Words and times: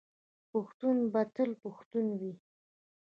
پښتون 0.51 0.97
به 1.11 1.21
تل 1.35 1.49
پښتون 1.63 2.05
وي. 2.19 2.33